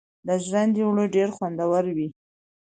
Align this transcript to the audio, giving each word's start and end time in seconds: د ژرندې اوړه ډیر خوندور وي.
د 0.27 0.29
ژرندې 0.45 0.81
اوړه 0.85 1.05
ډیر 1.15 1.29
خوندور 1.35 1.83
وي. 1.95 2.07